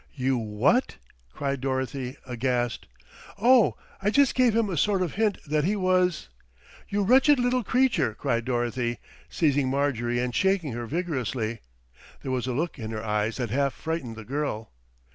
"You 0.15 0.35
what?" 0.35 0.97
cried 1.31 1.61
Dorothy 1.61 2.17
aghast. 2.25 2.87
"Oh! 3.39 3.75
I 4.01 4.09
just 4.09 4.33
gave 4.33 4.55
him 4.55 4.67
a 4.67 4.75
sort 4.75 5.03
of 5.03 5.13
hint 5.13 5.37
that 5.45 5.63
he 5.63 5.75
was" 5.75 6.27
"You 6.89 7.03
wretched 7.03 7.37
little 7.37 7.63
creature!" 7.63 8.15
cried 8.15 8.43
Dorothy, 8.43 8.97
seizing 9.29 9.69
Marjorie 9.69 10.17
and 10.19 10.33
shaking 10.33 10.71
her 10.71 10.87
vigorously. 10.87 11.59
There 12.23 12.31
was 12.31 12.47
a 12.47 12.51
look 12.53 12.79
in 12.79 12.89
her 12.89 13.05
eyes 13.05 13.37
that 13.37 13.51
half 13.51 13.75
frightened 13.75 14.15
the 14.15 14.25
girl. 14.25 14.71